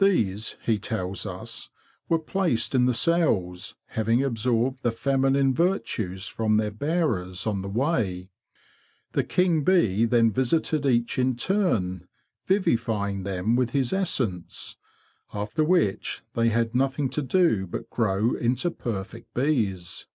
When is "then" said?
10.04-10.32